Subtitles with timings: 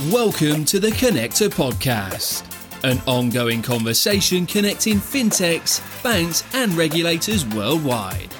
[0.00, 2.46] Welcome to the Connector Podcast,
[2.82, 8.34] an ongoing conversation connecting fintechs, banks, and regulators worldwide.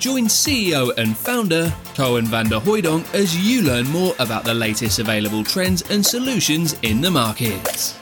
[0.00, 5.82] Join CEO and founder Koen Vanderhoydonk as you learn more about the latest available trends
[5.90, 7.96] and solutions in the markets.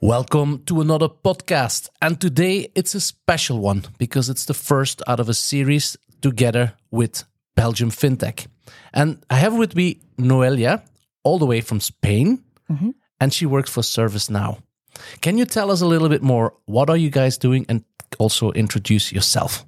[0.00, 1.90] Welcome to another podcast.
[2.02, 6.72] And today it's a special one because it's the first out of a series together
[6.90, 7.22] with
[7.54, 8.48] Belgium FinTech.
[8.92, 10.82] And I have with me Noelia,
[11.22, 12.42] all the way from Spain,
[13.20, 14.58] and she works for ServiceNow.
[15.20, 16.52] Can you tell us a little bit more?
[16.66, 17.66] What are you guys doing?
[17.68, 17.84] And
[18.18, 19.64] also introduce yourself.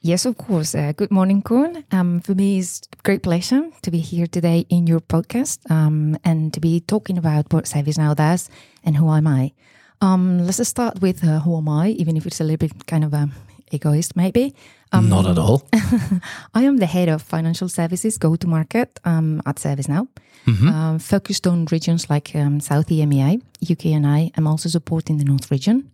[0.00, 0.74] Yes, of course.
[0.74, 1.84] Uh, good morning, Koen.
[1.92, 6.18] Um, for me, it's a great pleasure to be here today in your podcast um,
[6.24, 8.50] and to be talking about what ServiceNow does
[8.82, 9.52] and who am I.
[10.00, 13.04] Um, let's start with uh, who am I, even if it's a little bit kind
[13.04, 13.32] of um,
[13.72, 14.54] egoist, maybe.
[14.92, 15.62] Um, Not at all.
[16.54, 20.06] I am the head of financial services go to market um, at ServiceNow,
[20.46, 24.30] um, focused on regions like um, South EMEA, UK, and I.
[24.36, 25.91] am also supporting the North region.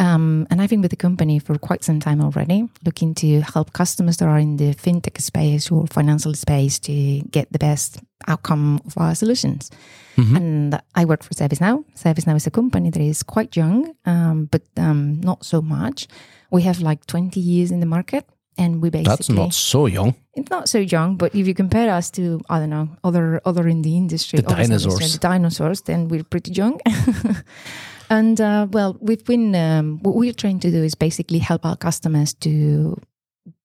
[0.00, 3.74] Um, and I've been with the company for quite some time already, looking to help
[3.74, 8.80] customers that are in the fintech space or financial space to get the best outcome
[8.86, 9.70] of our solutions.
[10.16, 11.82] And I work for ServiceNow.
[11.96, 16.08] ServiceNow is a company that is quite young, um, but um, not so much.
[16.50, 18.26] We have like 20 years in the market,
[18.58, 20.14] and we basically That's not so young.
[20.34, 23.66] it's not so young, but if you compare us to I don't know other other
[23.66, 25.12] in the industry, The other industry, dinosaurs.
[25.14, 26.78] the dinosaurs, then we're pretty young.
[28.10, 31.76] and uh, well, we've been um, what we're trying to do is basically help our
[31.76, 33.00] customers to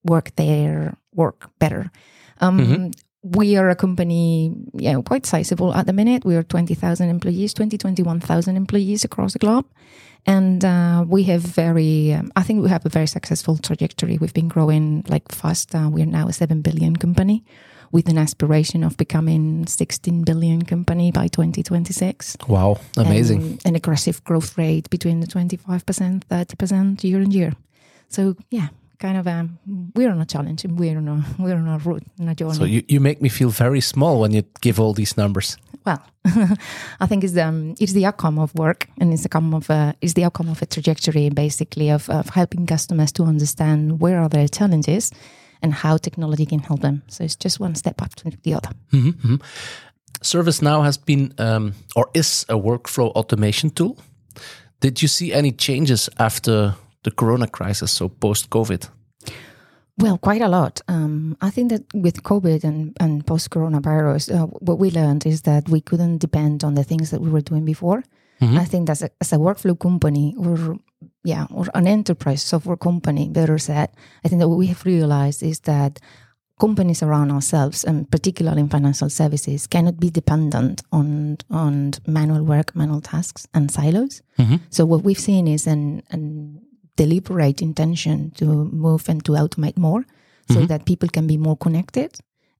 [0.03, 1.91] work their work better.
[2.39, 2.91] Um,
[3.25, 6.23] We are a company, yeah, quite sizable at the minute.
[6.23, 9.65] We are twenty thousand employees, 20, 21,000 employees across the globe.
[10.27, 14.19] And uh, we have very, um, I think we have a very successful trajectory.
[14.19, 15.73] We've been growing like fast.
[15.73, 17.43] Uh, we are now a 7 billion company
[17.91, 22.37] with an aspiration of becoming 16 billion company by 2026.
[22.47, 23.41] Wow, amazing.
[23.41, 27.53] And an aggressive growth rate between the 25%, 30% year on year.
[28.09, 28.67] So yeah,
[28.99, 29.59] kind of, um,
[29.95, 32.53] we're on a challenge and we're on a, we're on a route, on a journey.
[32.53, 35.57] So you, you make me feel very small when you give all these numbers.
[35.85, 36.01] Well,
[36.99, 39.93] I think it's um it's the outcome of work and it's the outcome of uh,
[40.01, 44.29] it's the outcome of a trajectory basically of, of helping customers to understand where are
[44.29, 45.11] their challenges
[45.61, 47.01] and how technology can help them.
[47.07, 48.69] So it's just one step after the other.
[50.21, 53.97] ServiceNow has been um, or is a workflow automation tool.
[54.79, 58.89] Did you see any changes after the Corona crisis, so post COVID?
[59.97, 60.81] Well, quite a lot.
[60.87, 65.43] Um, I think that with COVID and, and post coronavirus, uh, what we learned is
[65.43, 68.03] that we couldn't depend on the things that we were doing before.
[68.41, 70.77] I think that as a, as a workflow company or
[71.23, 73.89] yeah, or an enterprise software company, better said,
[74.23, 75.99] I think that what we have realized is that
[76.59, 82.75] companies around ourselves, and particularly in financial services, cannot be dependent on on manual work,
[82.75, 84.21] manual tasks, and silos.
[84.69, 86.61] So what we've seen is an, an
[86.95, 90.05] deliberate intention to move and to automate more,
[90.49, 92.11] so that people can be more connected,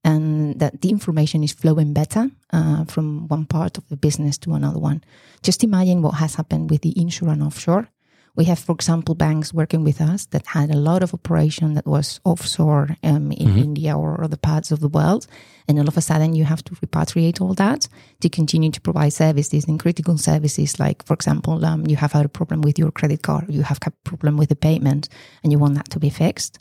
[0.04, 4.52] and that the information is flowing better uh, from one part of the business to
[4.54, 5.02] another one.
[5.42, 7.88] Just imagine what has happened with the insurance and offshore.
[8.36, 11.86] We have, for example, banks working with us that had a lot of operation that
[11.86, 15.26] was offshore um, in India or other parts of the world.
[15.68, 17.88] And all of a sudden, you have to repatriate all that
[18.20, 20.78] to continue to provide services and critical services.
[20.78, 23.78] Like, for example, um, you have had a problem with your credit card, you have
[23.82, 25.08] had a problem with the payment,
[25.42, 26.58] and you want that to be fixed.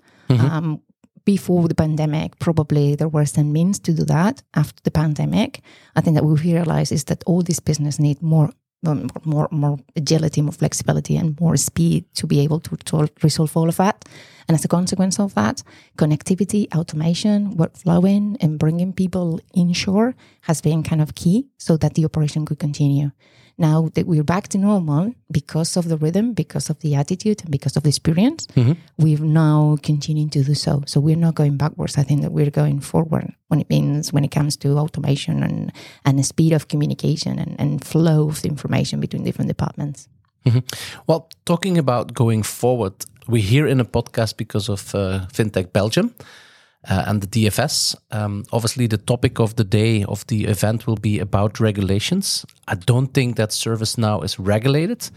[0.50, 0.82] Um,
[1.26, 4.44] before the pandemic, probably there were some means to do that.
[4.54, 5.62] After the pandemic,
[5.96, 8.52] I think that we realize is that all this business need more,
[8.88, 13.58] Um, more, more agility, more flexibility, and more speed to be able to, to resolve
[13.58, 14.06] all of that.
[14.48, 15.64] And as a consequence of that,
[15.98, 22.06] connectivity, automation, workflowing, and bringing people inshore has been kind of key so that the
[22.06, 23.12] operation could continue.
[23.58, 27.52] Now that we're back to normal because of the rhythm, because of the attitude, and
[27.52, 28.74] because of the experience, mm-hmm.
[28.98, 30.84] we're now continuing to do so.
[30.86, 31.98] So we're not going backwards.
[31.98, 35.72] I think that we're going forward when it means when it comes to automation and,
[36.04, 40.10] and the speed of communication and, and flow of information between different departments.
[40.46, 40.60] Mm-hmm.
[41.08, 42.94] Well, talking about going forward,
[43.28, 46.14] we're here in a podcast because of uh, FinTech Belgium
[46.90, 47.96] uh, and the DFS.
[48.12, 52.46] Um, obviously, the topic of the day of the event will be about regulations.
[52.68, 55.10] I don't think that ServiceNow is regulated,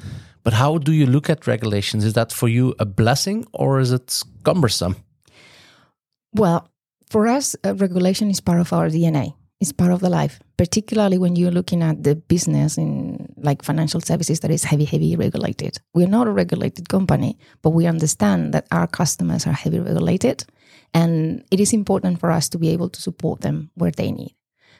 [0.44, 2.04] but how do you look at regulations?
[2.04, 4.96] Is that for you a blessing or is it cumbersome?
[6.34, 6.68] Well,
[7.10, 9.34] for us, uh, regulation is part of our DNA.
[9.60, 14.00] It's part of the life, particularly when you're looking at the business in like financial
[14.00, 15.78] services that is heavy, heavy regulated.
[15.94, 20.44] We're not a regulated company, but we understand that our customers are heavy regulated.
[20.94, 24.34] And it is important for us to be able to support them where they need.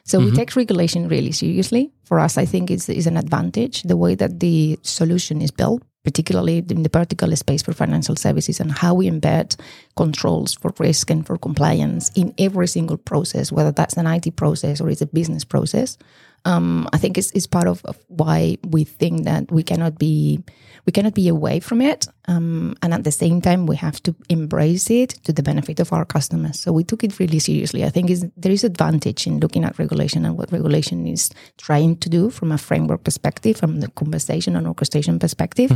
[0.05, 0.35] So we mm-hmm.
[0.35, 1.91] take regulation really seriously.
[2.05, 5.83] For us, I think it's, it's an advantage the way that the solution is built,
[6.03, 9.55] particularly in the vertical space for financial services, and how we embed
[9.99, 14.79] controls for risk and for compliance in every single process, whether that's an IT process
[14.79, 15.97] or it's a business process.
[16.45, 20.39] Um, I think it's, it's part of, of why we think that we cannot be
[20.85, 24.15] we cannot be away from it, um, and at the same time we have to
[24.29, 26.59] embrace it to the benefit of our customers.
[26.59, 27.83] So we took it really seriously.
[27.83, 31.97] I think is there is advantage in looking at regulation and what regulation is trying
[31.97, 35.69] to do from a framework perspective, from the conversation and orchestration perspective,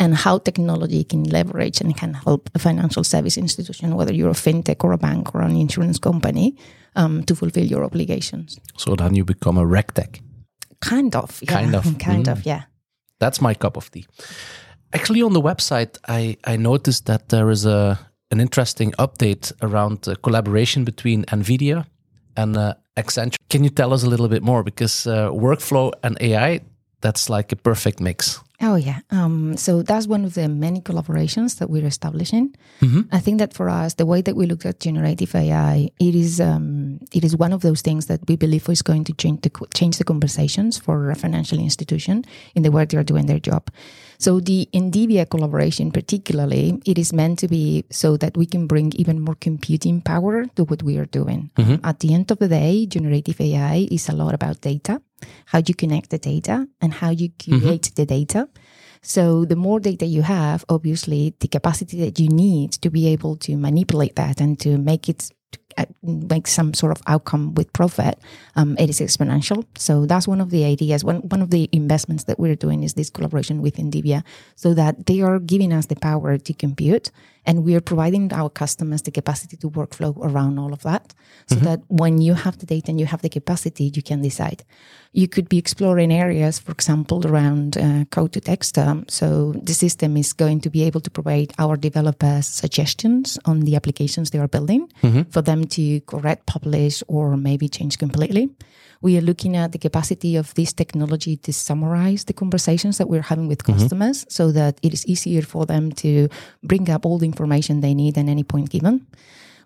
[0.00, 4.34] and how technology can leverage and can help a financial service institution, whether you're a
[4.34, 6.56] fintech or a bank or an insurance company,
[6.96, 8.58] um, to fulfill your obligations.
[8.76, 10.20] So then you become a regtech.
[10.80, 11.52] Kind of, yeah.
[11.60, 11.84] Kind of.
[11.98, 12.32] kind Mm.
[12.32, 12.62] of, yeah.
[13.18, 14.06] That's my cup of tea.
[14.92, 17.98] Actually, on the website, I, I noticed that there is a
[18.32, 21.84] an interesting update around uh, collaboration between NVIDIA
[22.36, 23.34] and uh, Accenture.
[23.48, 24.62] Can you tell us a little bit more?
[24.62, 26.60] Because uh, workflow and AI,
[27.00, 28.40] that's like a perfect mix.
[28.62, 29.00] Oh yeah.
[29.10, 32.54] Um, so that's one of the many collaborations that we're establishing.
[33.10, 36.40] I think that for us, the way that we look at generative AI, it is
[36.40, 39.50] um, it is one of those things that we believe is going to change the
[39.72, 42.24] change the conversations for a financial institution
[42.54, 43.70] in the way they are doing their job.
[44.18, 48.92] So the NVIDIA collaboration, particularly, it is meant to be so that we can bring
[48.96, 51.50] even more computing power to what we are doing.
[51.82, 55.00] At the end of the day, generative AI is a lot about data,
[55.46, 58.48] how you connect the data, and how you curate the data.
[59.02, 63.36] So the more data you have, obviously, the capacity that you need to be able
[63.36, 65.30] to manipulate that and to make it
[65.78, 68.18] uh, make some sort of outcome with profit,
[68.56, 69.64] um, it is exponential.
[69.78, 71.04] So that's one of the ideas.
[71.04, 74.22] One one of the investments that we're doing is this collaboration with NVIDIA,
[74.56, 77.10] so that they are giving us the power to compute,
[77.46, 81.14] and we are providing our customers the capacity to workflow around all of that,
[81.46, 84.64] so that when you have the data and you have the capacity, you can decide.
[85.12, 88.78] You could be exploring areas, for example, around uh, code to text.
[88.78, 93.60] Um, so the system is going to be able to provide our developers suggestions on
[93.60, 94.88] the applications they are building
[95.30, 98.50] for them to correct, publish, or maybe change completely.
[99.02, 103.22] We are looking at the capacity of this technology to summarize the conversations that we're
[103.22, 103.78] having with mm-hmm.
[103.78, 106.28] customers so that it is easier for them to
[106.62, 109.06] bring up all the information they need at any point given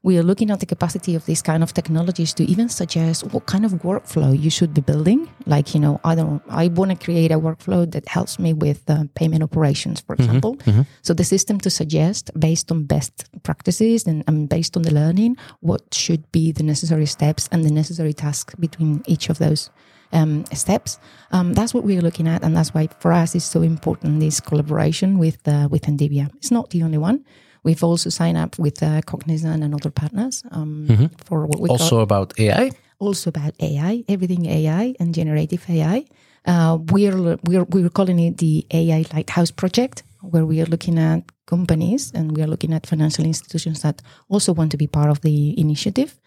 [0.04, 3.46] we are looking at the capacity of these kind of technologies to even suggest what
[3.46, 5.26] kind of workflow you should be building.
[5.46, 8.82] Like, you know, I don't, I want to create a workflow that helps me with
[8.88, 10.58] uh, payment operations, for example.
[11.00, 15.38] So the system to suggest based on best practices and, and based on the learning,
[15.60, 19.70] what should be the necessary steps and the necessary tasks between each of those
[20.12, 20.98] um, steps.
[21.32, 24.38] Um, that's what we're looking at, and that's why for us it's so important this
[24.38, 26.30] collaboration with uh, with NVIDIA.
[26.36, 27.24] It's not the only one.
[27.64, 31.80] We've also signed up with uh, Cognizant and other partners um, for what we call
[31.80, 32.70] Also about AI.
[32.98, 36.04] also about AI, everything AI and generative AI.
[36.46, 41.22] Uh, we're, we're, we're calling it the AI Lighthouse Project, where we are looking at
[41.46, 45.20] companies and we are looking at financial institutions that also want to be part of
[45.22, 46.18] the initiative,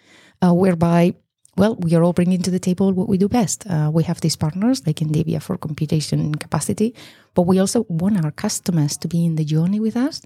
[0.43, 1.13] uh, whereby,
[1.55, 3.65] well, we are all bringing to the table what we do best.
[3.69, 6.95] Uh, we have these partners like NVIDIA for computation capacity,
[7.35, 10.21] but we also want our customers to be in the journey with us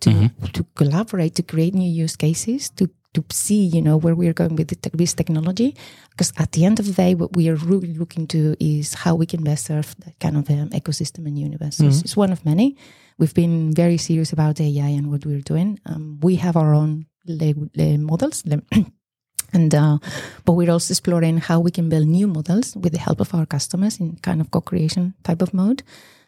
[0.00, 4.28] to to collaborate to create new use cases to to see you know where we
[4.28, 5.74] are going with the this technology.
[6.10, 9.14] Because at the end of the day what we are really looking to is how
[9.14, 11.80] we can best serve that kind of um, ecosystem and universe.
[11.80, 12.76] It's, it's one of many.
[13.18, 15.78] We've been very serious about ai and what we're doing.
[15.86, 18.62] Um, we have our own le- le- models le-
[19.52, 19.98] and uh,
[20.44, 23.46] but we're also exploring how we can build new models with the help of our
[23.46, 25.82] customers in kind of co-creation type of mode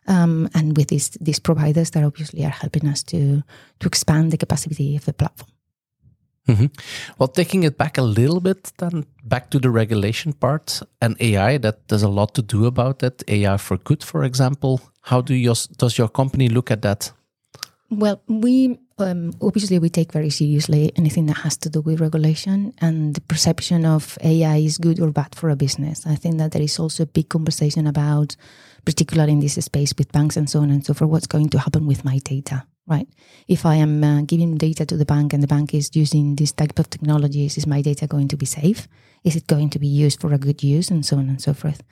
[0.08, 3.42] um, and with these these providers that obviously are helping us to
[3.78, 5.50] to expand the capacity of the platform.
[7.18, 11.58] Well, taking it back a little bit, then back to the regulation part and AI,
[11.58, 13.22] that there's a lot to do about that.
[13.28, 14.80] AI for good, for example.
[15.02, 17.12] How do your, does your company look at that?
[17.90, 22.74] Well, we um, obviously we take very seriously anything that has to do with regulation
[22.78, 26.06] and the perception of AI is good or bad for a business.
[26.06, 28.36] I think that there is also a big conversation about,
[28.88, 31.58] particularly in this space with banks and so on and so forth, what's going to
[31.58, 32.64] happen with my data.
[32.86, 33.06] Right.
[33.46, 36.52] If I am uh, giving data to the bank and the bank is using this
[36.52, 38.88] type of technologies, is my data going to be safe?
[39.24, 41.52] Is it going to be used for a good use and so on and so
[41.52, 41.82] forth?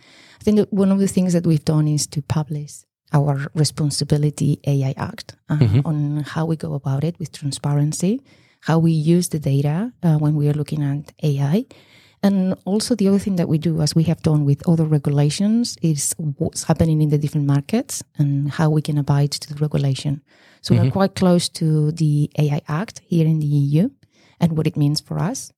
[0.40, 4.58] I think that one of the things that we've done is to publish our responsibility
[4.66, 8.22] AI Act uh, on how we go about it with transparency,
[8.62, 11.66] how we use the data uh, when we are looking at AI.
[12.26, 15.76] And also, the other thing that we do, as we have done with other regulations,
[15.80, 20.22] is what's happening in the different markets and how we can abide to the regulation.
[20.60, 23.90] So, we're quite close to the AI Act here in the EU
[24.40, 25.52] and what it means for us.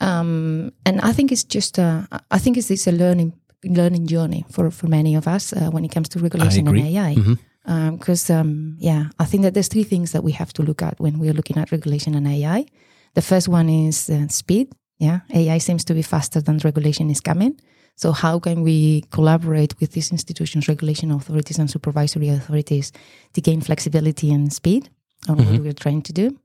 [0.00, 3.32] Um, and I think it's just a, I think it's, it's a learning
[3.64, 7.14] learning journey for, for many of us uh, when it comes to regulation and AI.
[7.14, 8.40] Because, mm-hmm.
[8.40, 11.18] um, yeah, I think that there's three things that we have to look at when
[11.18, 12.66] we're looking at regulation and AI.
[13.14, 14.68] The first one is uh, speed.
[14.98, 17.60] Yeah, AI seems to be faster than regulation is coming.
[17.96, 22.92] So, how can we collaborate with these institutions, regulation authorities, and supervisory authorities
[23.32, 24.90] to gain flexibility and speed
[25.28, 25.52] on mm-hmm.
[25.52, 26.38] what we're trying to do?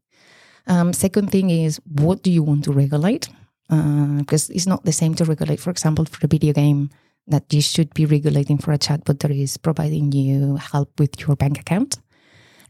[0.67, 3.29] Um, second thing is, what do you want to regulate?
[3.69, 6.89] Uh, because it's not the same to regulate, for example, for a video game
[7.27, 11.35] that you should be regulating for a chatbot that is providing you help with your
[11.35, 11.99] bank account.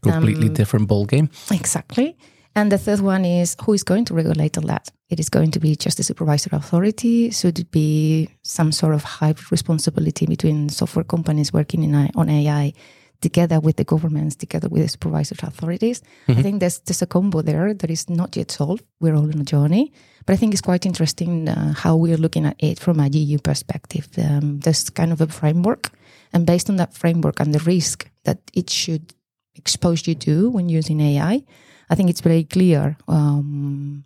[0.02, 1.30] Completely um, different ball game.
[1.50, 2.16] Exactly.
[2.54, 4.90] And the third one is who is going to regulate all that?
[5.08, 7.30] It is going to be just the supervisory authority.
[7.30, 12.72] Should it be some sort of hybrid responsibility between software companies working in, on AI
[13.20, 16.02] together with the governments, together with the supervisory authorities?
[16.28, 16.38] Mm-hmm.
[16.38, 18.84] I think there's, there's a combo there that is not yet solved.
[19.00, 19.92] We're all on a journey.
[20.26, 23.38] But I think it's quite interesting uh, how we're looking at it from a EU
[23.38, 24.08] perspective.
[24.18, 25.90] Um, there's kind of a framework.
[26.32, 29.14] And based on that framework and the risk that it should
[29.54, 31.42] expose you to when using AI,
[31.90, 34.04] I think it's very clear um,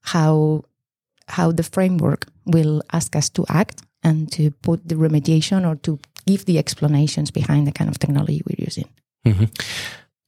[0.00, 0.64] how
[1.28, 5.98] how the framework will ask us to act and to put the remediation or to
[6.26, 8.88] give the explanations behind the kind of technology we're using.
[9.26, 9.44] Mm-hmm.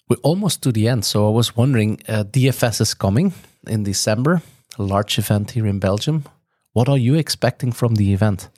[0.08, 3.32] We're almost to the end, so I was wondering, uh, DFS is coming
[3.66, 4.42] in December,
[4.78, 6.24] a large event here in Belgium.
[6.72, 8.48] What are you expecting from the event?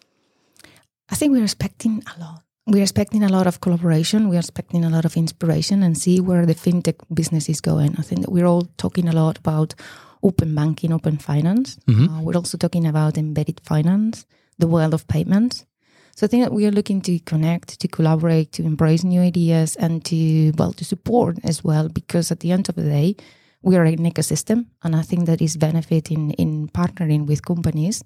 [1.11, 4.29] I think we're expecting a lot we're expecting a lot of collaboration.
[4.29, 7.97] We're expecting a lot of inspiration and see where the fintech business is going.
[7.99, 9.75] I think that we're all talking a lot about
[10.23, 11.77] open banking, open finance.
[11.89, 12.09] Mm-hmm.
[12.09, 14.27] Uh, we're also talking about embedded finance,
[14.59, 15.67] the world of payments.
[16.15, 19.75] So I think that we are looking to connect, to collaborate, to embrace new ideas,
[19.77, 21.89] and to well to support as well.
[21.89, 23.17] Because at the end of the day,
[23.63, 28.05] we are an ecosystem, and I think that is benefiting in partnering with companies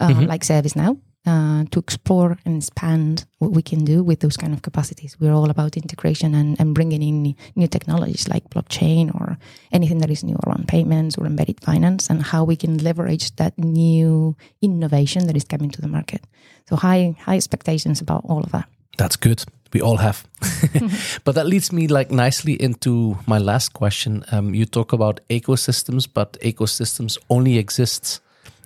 [0.00, 0.24] uh, mm-hmm.
[0.24, 4.62] like ServiceNow uh, to explore and expand what we can do with those kind of
[4.62, 5.16] capacities.
[5.18, 9.38] We're all about integration and, and bringing in new technologies like blockchain or
[9.72, 13.56] anything that is new around payments or embedded finance and how we can leverage that
[13.58, 16.22] new innovation that is coming to the market.
[16.68, 18.68] So high high expectations about all of that.
[18.96, 19.44] That's good.
[19.72, 20.26] We all have.
[21.24, 24.24] but that leads me like nicely into my last question.
[24.30, 28.20] Um, you talk about ecosystems, but ecosystems only exist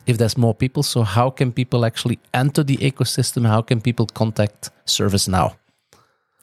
[0.09, 0.83] if there's more people.
[0.83, 3.47] So how can people actually enter the ecosystem?
[3.47, 5.55] How can people contact ServiceNow?